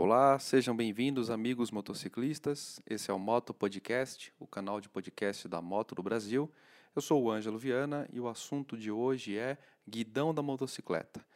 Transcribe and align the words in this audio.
Olá, 0.00 0.38
sejam 0.38 0.76
bem-vindos, 0.76 1.28
amigos 1.28 1.72
motociclistas. 1.72 2.80
Esse 2.88 3.10
é 3.10 3.14
o 3.14 3.18
Moto 3.18 3.52
Podcast, 3.52 4.32
o 4.38 4.46
canal 4.46 4.80
de 4.80 4.88
podcast 4.88 5.48
da 5.48 5.60
Moto 5.60 5.92
do 5.92 6.04
Brasil. 6.04 6.48
Eu 6.94 7.02
sou 7.02 7.20
o 7.20 7.28
Ângelo 7.28 7.58
Viana 7.58 8.08
e 8.12 8.20
o 8.20 8.28
assunto 8.28 8.76
de 8.76 8.92
hoje 8.92 9.36
é 9.36 9.58
guidão 9.88 10.32
da 10.32 10.40
motocicleta. 10.40 11.26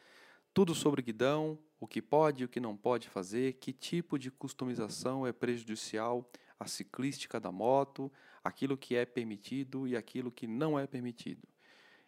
Tudo 0.54 0.77
sobre 0.77 1.03
guidão, 1.03 1.59
o 1.80 1.88
que 1.88 2.01
pode 2.01 2.45
e 2.45 2.45
o 2.45 2.48
que 2.48 2.61
não 2.61 2.77
pode 2.77 3.09
fazer, 3.09 3.55
que 3.55 3.73
tipo 3.73 4.17
de 4.17 4.30
customização 4.30 5.27
é 5.27 5.33
prejudicial 5.33 6.25
à 6.57 6.69
ciclística 6.69 7.41
da 7.41 7.51
moto, 7.51 8.13
aquilo 8.45 8.77
que 8.77 8.95
é 8.95 9.05
permitido 9.05 9.89
e 9.89 9.97
aquilo 9.97 10.31
que 10.31 10.47
não 10.47 10.79
é 10.79 10.87
permitido. 10.87 11.49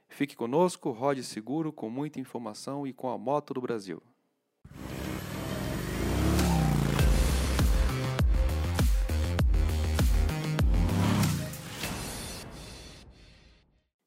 Fique 0.06 0.36
conosco, 0.36 0.92
rode 0.92 1.24
seguro, 1.24 1.72
com 1.72 1.90
muita 1.90 2.20
informação 2.20 2.86
e 2.86 2.92
com 2.92 3.10
a 3.10 3.18
Moto 3.18 3.54
do 3.54 3.60
Brasil. 3.60 4.00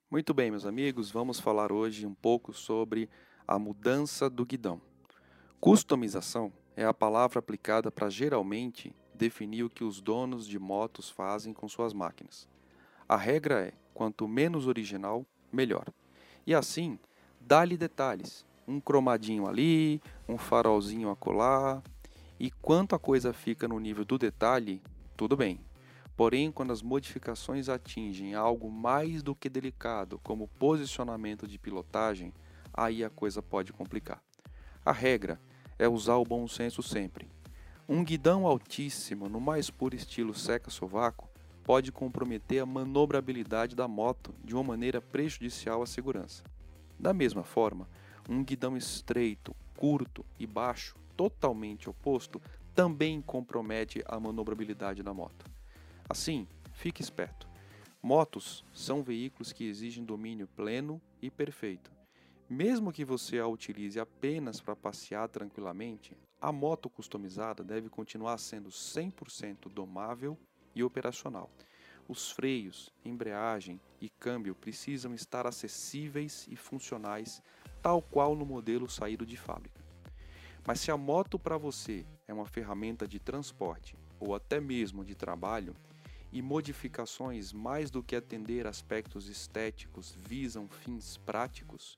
Muito 0.10 0.34
bem, 0.34 0.50
meus 0.50 0.66
amigos, 0.66 1.12
vamos 1.12 1.38
falar 1.38 1.70
hoje 1.70 2.06
um 2.06 2.14
pouco 2.14 2.54
sobre 2.54 3.10
a 3.46 3.60
mudança 3.60 4.30
do 4.30 4.46
guidão. 4.46 4.80
Customização 5.60 6.50
é 6.78 6.86
a 6.86 6.94
palavra 6.94 7.40
aplicada 7.40 7.92
para 7.92 8.10
geralmente 8.10 8.96
definir 9.14 9.64
o 9.64 9.70
que 9.70 9.84
os 9.84 10.00
donos 10.00 10.48
de 10.48 10.58
motos 10.58 11.10
fazem 11.10 11.54
com 11.54 11.68
suas 11.68 11.92
máquinas. 11.92 12.48
A 13.06 13.18
regra 13.18 13.60
é: 13.66 13.74
quanto 13.94 14.30
menos 14.30 14.66
original, 14.66 15.26
melhor. 15.52 15.86
E 16.46 16.56
assim, 16.56 16.98
dá-lhe 17.42 17.76
detalhes, 17.76 18.46
um 18.66 18.80
cromadinho 18.80 19.46
ali, 19.46 20.02
um 20.26 20.38
farolzinho 20.38 21.10
acolá, 21.10 21.84
e 22.40 22.50
quanto 22.50 22.96
a 22.96 23.00
coisa 23.00 23.34
fica 23.34 23.68
no 23.68 23.78
nível 23.78 24.06
do 24.06 24.18
detalhe, 24.18 24.82
tudo 25.18 25.36
bem. 25.36 25.67
Porém, 26.18 26.52
quando 26.52 26.74
as 26.74 26.82
modificações 26.82 27.70
atingem 27.70 28.34
algo 28.34 28.72
mais 28.72 29.22
do 29.22 29.36
que 29.36 29.48
delicado, 29.48 30.20
como 30.24 30.48
posicionamento 30.48 31.48
de 31.48 31.60
pilotagem, 31.60 32.34
aí 32.74 33.04
a 33.04 33.10
coisa 33.10 33.40
pode 33.40 33.72
complicar. 33.72 34.20
A 34.84 34.92
regra 34.92 35.40
é 35.78 35.88
usar 35.88 36.16
o 36.16 36.24
bom 36.24 36.48
senso 36.48 36.82
sempre. 36.82 37.30
Um 37.88 38.04
guidão 38.04 38.48
altíssimo, 38.48 39.30
no 39.30 39.40
mais 39.40 39.70
puro 39.70 39.96
estilo 39.96 40.34
seca-sovaco, 40.34 41.30
pode 41.64 41.92
comprometer 41.92 42.64
a 42.64 42.66
manobrabilidade 42.66 43.76
da 43.76 43.88
moto 43.88 44.34
de 44.44 44.56
uma 44.56 44.64
maneira 44.64 45.00
prejudicial 45.00 45.84
à 45.84 45.86
segurança. 45.86 46.44
Da 47.00 47.14
mesma 47.14 47.44
forma, 47.44 47.88
um 48.28 48.44
guidão 48.44 48.76
estreito, 48.76 49.56
curto 49.76 50.26
e 50.40 50.48
baixo, 50.48 50.96
totalmente 51.16 51.88
oposto, 51.88 52.42
também 52.74 53.22
compromete 53.22 54.04
a 54.08 54.20
manobrabilidade 54.20 55.04
da 55.04 55.14
moto. 55.14 55.57
Assim, 56.10 56.48
fique 56.72 57.02
esperto. 57.02 57.48
Motos 58.02 58.64
são 58.74 59.04
veículos 59.04 59.52
que 59.52 59.68
exigem 59.68 60.06
domínio 60.06 60.48
pleno 60.48 61.02
e 61.22 61.30
perfeito. 61.30 61.92
Mesmo 62.50 62.94
que 62.94 63.04
você 63.04 63.40
a 63.40 63.48
utilize 63.48 64.00
apenas 64.00 64.62
para 64.62 64.74
passear 64.74 65.28
tranquilamente, 65.28 66.16
a 66.40 66.50
moto 66.50 66.90
customizada 66.90 67.62
deve 67.62 67.90
continuar 67.90 68.38
sendo 68.38 68.70
100% 68.70 69.70
domável 69.70 70.38
e 70.74 70.82
operacional. 70.82 71.52
Os 72.08 72.32
freios, 72.32 72.90
embreagem 73.04 73.82
e 74.00 74.08
câmbio 74.08 74.56
precisam 74.56 75.14
estar 75.14 75.46
acessíveis 75.46 76.48
e 76.50 76.56
funcionais, 76.56 77.44
tal 77.82 78.02
qual 78.02 78.34
no 78.34 78.46
modelo 78.46 78.90
saído 78.90 79.26
de 79.26 79.36
fábrica. 79.36 79.84
Mas 80.66 80.80
se 80.80 80.90
a 80.90 80.96
moto 80.96 81.38
para 81.38 81.58
você 81.58 82.06
é 82.26 82.34
uma 82.34 82.46
ferramenta 82.46 83.06
de 83.06 83.20
transporte 83.20 83.98
ou 84.20 84.34
até 84.34 84.62
mesmo 84.62 85.04
de 85.04 85.16
trabalho, 85.16 85.76
e 86.32 86.42
modificações 86.42 87.54
mais 87.54 87.90
do 87.90 88.04
que 88.04 88.16
atender 88.16 88.68
aspectos 88.68 89.28
estéticos 89.28 90.16
visam 90.28 90.68
fins 90.68 91.18
práticos, 91.18 91.98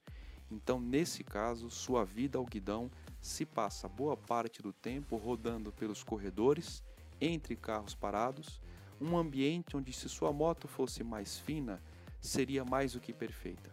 então 0.52 0.80
nesse 0.80 1.24
caso 1.24 1.70
sua 1.70 2.04
vida 2.04 2.38
ao 2.38 2.46
guidão 2.46 2.90
se 3.22 3.46
passa 3.46 3.88
boa 3.88 4.16
parte 4.16 4.62
do 4.62 4.72
tempo 4.72 5.18
rodando 5.18 5.72
pelos 5.72 6.04
corredores, 6.04 6.84
entre 7.20 7.56
carros 7.56 7.94
parados, 7.94 8.62
um 9.00 9.18
ambiente 9.18 9.76
onde 9.76 9.94
se 9.94 10.08
sua 10.10 10.32
moto 10.32 10.68
fosse 10.68 11.04
mais 11.04 11.38
fina, 11.38 11.82
seria 12.20 12.66
mais 12.66 12.94
do 12.94 13.00
que 13.00 13.14
perfeita. 13.14 13.70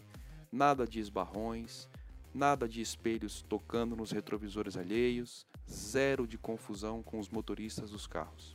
Nada 0.50 0.86
de 0.86 1.00
esbarrões, 1.00 1.88
nada 2.32 2.68
de 2.68 2.80
espelhos 2.80 3.42
tocando 3.42 3.96
nos 3.96 4.10
retrovisores 4.10 4.76
alheios, 4.76 5.46
zero 5.68 6.26
de 6.26 6.38
confusão 6.38 7.02
com 7.02 7.18
os 7.18 7.28
motoristas 7.28 7.90
dos 7.90 8.06
carros. 8.06 8.52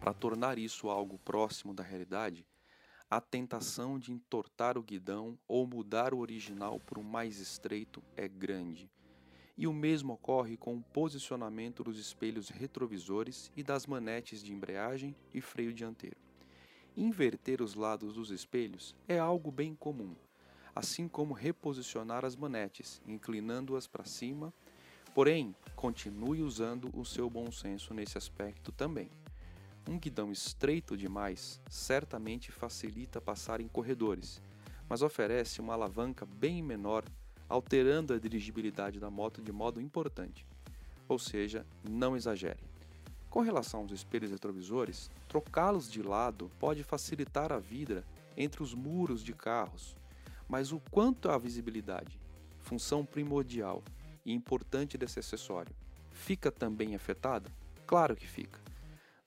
Para 0.00 0.12
tornar 0.14 0.58
isso 0.58 0.88
algo 0.88 1.18
próximo 1.18 1.74
da 1.74 1.82
realidade, 1.82 2.46
a 3.08 3.20
tentação 3.20 3.98
de 3.98 4.12
entortar 4.12 4.76
o 4.76 4.82
guidão 4.82 5.38
ou 5.46 5.66
mudar 5.66 6.12
o 6.12 6.18
original 6.18 6.80
por 6.80 6.98
um 6.98 7.04
mais 7.04 7.38
estreito 7.38 8.02
é 8.16 8.26
grande. 8.26 8.90
E 9.56 9.66
o 9.66 9.72
mesmo 9.72 10.12
ocorre 10.12 10.56
com 10.56 10.76
o 10.76 10.82
posicionamento 10.82 11.84
dos 11.84 11.98
espelhos 11.98 12.48
retrovisores 12.48 13.50
e 13.56 13.62
das 13.62 13.86
manetes 13.86 14.42
de 14.42 14.52
embreagem 14.52 15.14
e 15.32 15.40
freio 15.40 15.72
dianteiro. 15.72 16.16
Inverter 16.96 17.62
os 17.62 17.74
lados 17.74 18.14
dos 18.14 18.30
espelhos 18.30 18.94
é 19.06 19.18
algo 19.18 19.50
bem 19.50 19.74
comum, 19.74 20.16
assim 20.74 21.08
como 21.08 21.32
reposicionar 21.32 22.24
as 22.24 22.34
manetes, 22.36 23.00
inclinando-as 23.06 23.86
para 23.86 24.04
cima, 24.04 24.52
porém, 25.14 25.54
continue 25.74 26.42
usando 26.42 26.90
o 26.92 27.04
seu 27.04 27.30
bom 27.30 27.50
senso 27.50 27.94
nesse 27.94 28.18
aspecto 28.18 28.72
também. 28.72 29.10
Um 29.88 30.00
guidão 30.00 30.32
estreito 30.32 30.96
demais 30.96 31.60
certamente 31.70 32.50
facilita 32.50 33.20
passar 33.20 33.60
em 33.60 33.68
corredores, 33.68 34.42
mas 34.88 35.00
oferece 35.00 35.60
uma 35.60 35.74
alavanca 35.74 36.26
bem 36.26 36.60
menor, 36.60 37.04
alterando 37.48 38.12
a 38.12 38.18
dirigibilidade 38.18 38.98
da 38.98 39.08
moto 39.08 39.40
de 39.40 39.52
modo 39.52 39.80
importante. 39.80 40.44
Ou 41.08 41.20
seja, 41.20 41.64
não 41.88 42.16
exagere. 42.16 42.64
Com 43.30 43.42
relação 43.42 43.80
aos 43.80 43.92
espelhos 43.92 44.32
retrovisores, 44.32 45.08
trocá-los 45.28 45.88
de 45.88 46.02
lado 46.02 46.50
pode 46.58 46.82
facilitar 46.82 47.52
a 47.52 47.58
vida 47.58 48.04
entre 48.36 48.64
os 48.64 48.74
muros 48.74 49.22
de 49.22 49.32
carros, 49.32 49.96
mas 50.48 50.72
o 50.72 50.80
quanto 50.90 51.30
à 51.30 51.38
visibilidade, 51.38 52.18
função 52.58 53.04
primordial 53.04 53.84
e 54.24 54.32
importante 54.32 54.98
desse 54.98 55.20
acessório, 55.20 55.72
fica 56.10 56.50
também 56.50 56.96
afetada? 56.96 57.48
Claro 57.86 58.16
que 58.16 58.26
fica. 58.26 58.66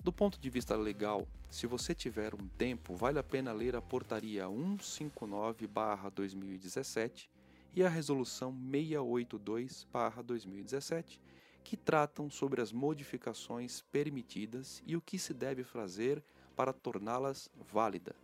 Do 0.02 0.14
ponto 0.14 0.40
de 0.40 0.50
vista 0.50 0.78
legal, 0.78 1.28
se 1.50 1.68
você 1.68 1.94
tiver 1.94 2.34
um 2.34 2.48
tempo, 2.58 2.96
vale 2.96 3.20
a 3.20 3.24
pena 3.24 3.52
ler 3.52 3.76
a 3.76 3.82
Portaria 3.82 4.46
159-2017 4.46 7.28
e 7.76 7.84
a 7.84 7.90
Resolução 7.90 8.56
682-2017, 8.72 11.20
que 11.66 11.76
tratam 11.76 12.30
sobre 12.30 12.62
as 12.62 12.72
modificações 12.72 13.82
permitidas 13.92 14.82
e 14.88 14.96
o 14.96 15.02
que 15.02 15.20
se 15.20 15.34
deve 15.34 15.66
fazer 15.66 16.24
para 16.56 16.72
torná-las 16.72 17.52
válida. 17.70 18.16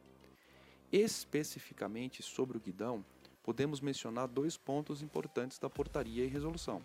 Especificamente 0.90 2.24
sobre 2.24 2.58
o 2.58 2.62
guidão, 2.62 3.04
podemos 3.44 3.82
mencionar 3.82 4.30
dois 4.30 4.56
pontos 4.56 5.02
importantes 5.02 5.60
da 5.60 5.70
portaria 5.70 6.24
e 6.24 6.30
resolução. 6.30 6.82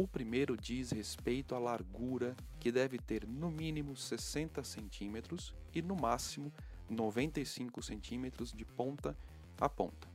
O 0.00 0.06
primeiro 0.06 0.56
diz 0.56 0.92
respeito 0.92 1.56
à 1.56 1.58
largura, 1.58 2.36
que 2.60 2.70
deve 2.70 2.98
ter 2.98 3.26
no 3.26 3.50
mínimo 3.50 3.96
60 3.96 4.62
centímetros 4.62 5.52
e 5.74 5.82
no 5.82 5.96
máximo 5.96 6.52
95 6.88 7.82
centímetros 7.82 8.52
de 8.52 8.64
ponta 8.64 9.16
a 9.60 9.68
ponta. 9.68 10.06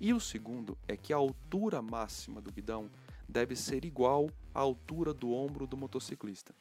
E 0.00 0.14
o 0.14 0.18
segundo 0.18 0.78
é 0.88 0.96
que 0.96 1.12
a 1.12 1.18
altura 1.18 1.82
máxima 1.82 2.40
do 2.40 2.50
guidão 2.50 2.90
deve 3.28 3.54
ser 3.54 3.84
igual 3.84 4.30
à 4.54 4.60
altura 4.60 5.12
do 5.12 5.30
ombro 5.30 5.66
do 5.66 5.76
motociclista. 5.76 6.54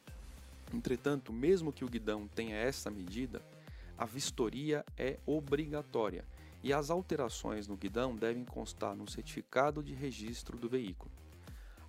Entretanto, 0.74 1.32
mesmo 1.32 1.72
que 1.72 1.86
o 1.86 1.90
guidão 1.90 2.28
tenha 2.28 2.58
essa 2.58 2.92
medida, 2.92 3.42
a 3.98 4.04
vistoria 4.04 4.86
é 4.98 5.18
obrigatória 5.26 6.26
e 6.62 6.74
as 6.74 6.90
alterações 6.90 7.66
no 7.66 7.78
guidão 7.78 8.14
devem 8.14 8.44
constar 8.44 8.94
no 8.94 9.10
certificado 9.10 9.82
de 9.82 9.94
registro 9.94 10.58
do 10.58 10.68
veículo. 10.68 11.10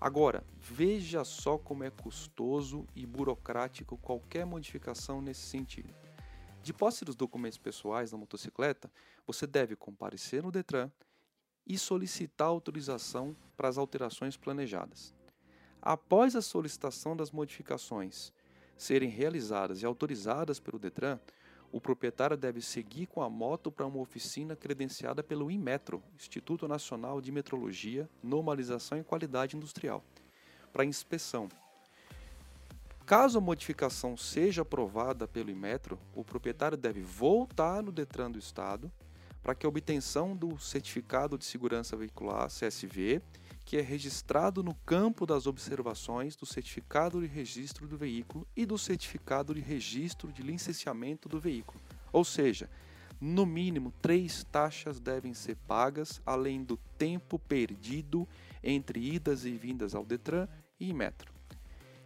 Agora, 0.00 0.44
veja 0.60 1.24
só 1.24 1.58
como 1.58 1.82
é 1.82 1.90
custoso 1.90 2.86
e 2.94 3.04
burocrático 3.04 3.98
qualquer 3.98 4.46
modificação 4.46 5.20
nesse 5.20 5.40
sentido. 5.40 5.92
De 6.62 6.72
posse 6.72 7.04
dos 7.04 7.16
documentos 7.16 7.58
pessoais 7.58 8.12
da 8.12 8.16
motocicleta, 8.16 8.90
você 9.26 9.46
deve 9.46 9.74
comparecer 9.74 10.42
no 10.42 10.52
Detran 10.52 10.90
e 11.66 11.76
solicitar 11.76 12.46
autorização 12.46 13.36
para 13.56 13.68
as 13.68 13.76
alterações 13.76 14.36
planejadas. 14.36 15.12
Após 15.82 16.36
a 16.36 16.42
solicitação 16.42 17.16
das 17.16 17.32
modificações 17.32 18.32
serem 18.76 19.08
realizadas 19.08 19.82
e 19.82 19.86
autorizadas 19.86 20.60
pelo 20.60 20.78
Detran, 20.78 21.18
o 21.70 21.80
proprietário 21.80 22.36
deve 22.36 22.60
seguir 22.60 23.06
com 23.06 23.22
a 23.22 23.28
moto 23.28 23.70
para 23.70 23.86
uma 23.86 24.00
oficina 24.00 24.56
credenciada 24.56 25.22
pelo 25.22 25.50
INMETRO, 25.50 26.02
Instituto 26.16 26.66
Nacional 26.66 27.20
de 27.20 27.30
Metrologia, 27.30 28.08
Normalização 28.22 28.98
e 28.98 29.04
Qualidade 29.04 29.56
Industrial, 29.56 30.02
para 30.72 30.84
inspeção. 30.84 31.48
Caso 33.04 33.38
a 33.38 33.40
modificação 33.40 34.16
seja 34.16 34.62
aprovada 34.62 35.26
pelo 35.26 35.50
Imetro, 35.50 35.98
o 36.14 36.22
proprietário 36.22 36.76
deve 36.76 37.00
voltar 37.00 37.82
no 37.82 37.90
Detran 37.90 38.30
do 38.30 38.38
Estado 38.38 38.92
para 39.42 39.54
que 39.54 39.64
a 39.64 39.68
obtenção 39.68 40.36
do 40.36 40.58
Certificado 40.58 41.38
de 41.38 41.46
Segurança 41.46 41.96
Veicular, 41.96 42.48
CSV, 42.48 43.22
que 43.68 43.76
é 43.76 43.82
registrado 43.82 44.62
no 44.62 44.72
campo 44.74 45.26
das 45.26 45.46
observações 45.46 46.34
do 46.34 46.46
Certificado 46.46 47.20
de 47.20 47.26
Registro 47.26 47.86
do 47.86 47.98
Veículo 47.98 48.48
e 48.56 48.64
do 48.64 48.78
Certificado 48.78 49.54
de 49.54 49.60
Registro 49.60 50.32
de 50.32 50.40
Licenciamento 50.42 51.28
do 51.28 51.38
Veículo. 51.38 51.78
Ou 52.10 52.24
seja, 52.24 52.70
no 53.20 53.44
mínimo 53.44 53.92
três 54.00 54.42
taxas 54.42 54.98
devem 54.98 55.34
ser 55.34 55.54
pagas, 55.66 56.18
além 56.24 56.64
do 56.64 56.78
tempo 56.96 57.38
perdido 57.38 58.26
entre 58.64 59.00
idas 59.00 59.44
e 59.44 59.50
vindas 59.50 59.94
ao 59.94 60.02
Detran 60.02 60.48
e 60.80 60.90
Metro. 60.94 61.30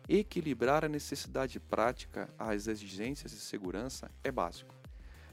Equilibrar 0.08 0.84
a 0.84 0.88
necessidade 0.88 1.60
prática 1.60 2.28
às 2.36 2.66
exigências 2.66 3.30
de 3.30 3.38
segurança 3.38 4.10
é 4.24 4.32
básico. 4.32 4.74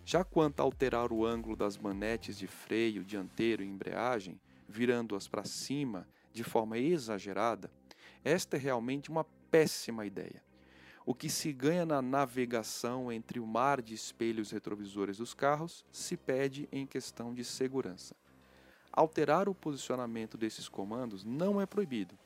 Já 0.05 0.23
quanto 0.23 0.59
a 0.59 0.63
alterar 0.63 1.11
o 1.11 1.25
ângulo 1.25 1.55
das 1.55 1.75
manetes 1.75 2.37
de 2.37 2.45
freio 2.45 3.03
dianteiro 3.03 3.63
e 3.63 3.67
embreagem, 3.67 4.39
virando-as 4.67 5.27
para 5.27 5.43
cima 5.43 6.07
de 6.31 6.43
forma 6.43 6.77
exagerada, 6.77 7.71
esta 8.23 8.57
é 8.57 8.59
realmente 8.59 9.09
uma 9.09 9.25
péssima 9.51 10.05
ideia. 10.05 10.43
O 11.05 11.13
que 11.13 11.29
se 11.29 11.51
ganha 11.51 11.85
na 11.85 12.01
navegação 12.01 13.11
entre 13.11 13.39
o 13.39 13.47
mar 13.47 13.81
de 13.81 13.95
espelhos 13.95 14.51
retrovisores 14.51 15.17
dos 15.17 15.33
carros 15.33 15.83
se 15.91 16.15
pede 16.15 16.69
em 16.71 16.85
questão 16.85 17.33
de 17.33 17.43
segurança. 17.43 18.15
Alterar 18.91 19.49
o 19.49 19.55
posicionamento 19.55 20.37
desses 20.37 20.67
comandos 20.67 21.23
não 21.23 21.59
é 21.59 21.65
proibido, 21.65 22.17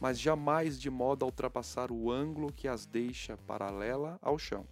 mas 0.00 0.18
jamais 0.18 0.78
de 0.80 0.90
modo 0.90 1.24
a 1.24 1.26
ultrapassar 1.26 1.92
o 1.92 2.10
ângulo 2.10 2.52
que 2.52 2.66
as 2.66 2.86
deixa 2.86 3.36
paralela 3.36 4.18
ao 4.20 4.38
chão. 4.38 4.66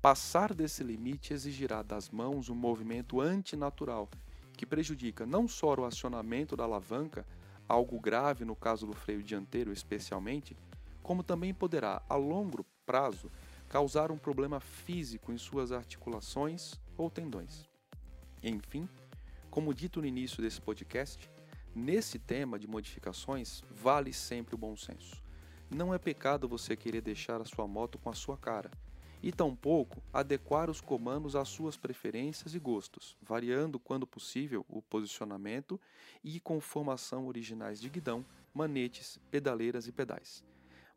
Passar 0.00 0.54
desse 0.54 0.82
limite 0.82 1.32
exigirá 1.32 1.82
das 1.82 2.08
mãos 2.08 2.48
um 2.48 2.54
movimento 2.54 3.20
antinatural 3.20 4.08
que 4.56 4.66
prejudica 4.66 5.26
não 5.26 5.48
só 5.48 5.74
o 5.74 5.84
acionamento 5.84 6.56
da 6.56 6.64
alavanca, 6.64 7.26
algo 7.70 8.00
grave 8.00 8.44
no 8.44 8.56
caso 8.56 8.84
do 8.84 8.92
freio 8.92 9.22
dianteiro 9.22 9.72
especialmente, 9.72 10.56
como 11.04 11.22
também 11.22 11.54
poderá, 11.54 12.02
a 12.08 12.16
longo 12.16 12.66
prazo, 12.84 13.30
causar 13.68 14.10
um 14.10 14.18
problema 14.18 14.58
físico 14.58 15.32
em 15.32 15.38
suas 15.38 15.70
articulações 15.70 16.74
ou 16.96 17.08
tendões. 17.08 17.68
Enfim, 18.42 18.88
como 19.48 19.72
dito 19.72 20.00
no 20.00 20.06
início 20.06 20.42
desse 20.42 20.60
podcast, 20.60 21.30
nesse 21.72 22.18
tema 22.18 22.58
de 22.58 22.66
modificações 22.66 23.62
vale 23.70 24.12
sempre 24.12 24.56
o 24.56 24.58
bom 24.58 24.76
senso. 24.76 25.22
Não 25.70 25.94
é 25.94 25.98
pecado 25.98 26.48
você 26.48 26.76
querer 26.76 27.00
deixar 27.00 27.40
a 27.40 27.44
sua 27.44 27.68
moto 27.68 27.98
com 27.98 28.10
a 28.10 28.14
sua 28.14 28.36
cara, 28.36 28.68
e 29.22 29.30
tampouco 29.30 30.02
adequar 30.12 30.70
os 30.70 30.80
comandos 30.80 31.36
às 31.36 31.48
suas 31.48 31.76
preferências 31.76 32.54
e 32.54 32.58
gostos, 32.58 33.16
variando 33.20 33.78
quando 33.78 34.06
possível 34.06 34.64
o 34.68 34.80
posicionamento 34.80 35.78
e 36.24 36.40
conformação 36.40 37.26
originais 37.26 37.80
de 37.80 37.88
guidão, 37.88 38.24
manetes, 38.54 39.18
pedaleiras 39.30 39.86
e 39.86 39.92
pedais. 39.92 40.44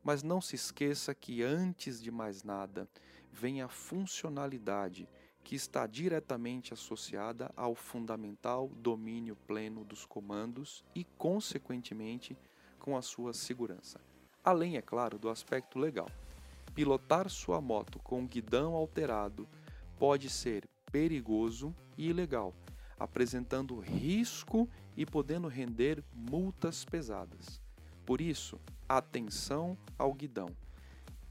Mas 0.04 0.24
não 0.24 0.42
se 0.42 0.56
esqueça 0.56 1.14
que 1.14 1.44
antes 1.44 2.02
de 2.02 2.12
mais 2.12 2.44
nada 2.44 2.88
vem 3.31 3.62
a 3.62 3.68
funcionalidade 3.68 5.08
que 5.44 5.56
está 5.56 5.86
diretamente 5.86 6.74
associada 6.74 7.52
ao 7.56 7.75
fundamental 7.75 8.70
domínio 8.70 9.36
pleno 9.48 9.84
dos 9.84 10.06
comandos 10.06 10.84
e, 10.96 11.04
consequentemente, 11.18 12.38
com 12.80 12.96
a 12.96 13.02
sua 13.02 13.34
segurança. 13.34 14.00
Além, 14.44 14.78
é 14.78 14.81
claro, 14.81 15.18
do 15.18 15.30
aspecto 15.30 15.80
legal. 15.80 16.08
Pilotar 16.74 17.30
sua 17.30 17.62
moto 17.62 18.00
com 18.00 18.25
guidão 18.25 18.74
alterado 18.74 19.48
pode 19.98 20.30
ser 20.30 20.68
perigoso 20.92 21.74
e 21.98 22.10
ilegal, 22.10 22.54
apresentando 22.98 23.80
risco 23.80 24.68
e 24.98 25.06
podendo 25.06 25.48
render 25.48 26.04
multas 26.14 26.84
pesadas. 26.84 27.62
Por 28.06 28.20
isso, 28.22 28.60
atenção 28.90 29.78
ao 29.98 30.14
guidão. 30.14 30.50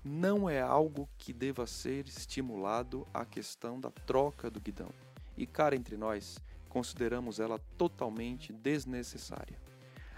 Não 0.05 0.49
é 0.49 0.61
algo 0.61 1.09
que 1.19 1.33
deva 1.33 1.67
ser 1.67 2.07
estimulado 2.07 3.07
a 3.13 3.25
questão 3.25 3.81
da 3.81 3.91
troca 3.91 4.51
do 4.51 4.61
guidão. 4.61 4.91
E 5.37 5.47
cá 5.47 5.75
entre 5.75 5.97
nós, 5.97 6.39
consideramos 6.69 7.39
ela 7.39 7.59
totalmente 7.77 8.53
desnecessária. 8.53 9.61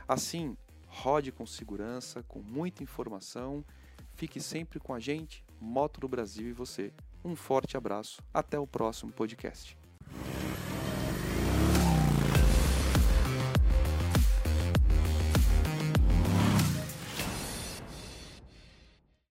Assim, 0.06 0.56
rode 0.86 1.32
com 1.32 1.44
segurança, 1.44 2.22
com 2.22 2.40
muita 2.40 2.82
informação 2.82 3.64
Fique 4.16 4.40
sempre 4.40 4.78
com 4.78 4.94
a 4.94 5.00
gente, 5.00 5.44
Moto 5.60 6.00
do 6.00 6.08
Brasil 6.08 6.48
e 6.48 6.52
você. 6.52 6.92
Um 7.24 7.34
forte 7.34 7.76
abraço, 7.76 8.22
até 8.32 8.58
o 8.58 8.66
próximo 8.66 9.12
podcast. 9.12 9.76